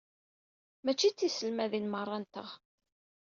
Mačči 0.83 1.09
d 1.11 1.15
tiselmadin 1.17 1.89
merra-nteɣ. 1.89 2.49